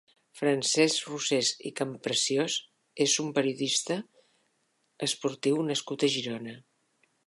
[0.37, 2.57] Francesc Rosés i Campreciós
[3.07, 4.01] és un periodista
[5.11, 6.63] esportiu nascut a Girona.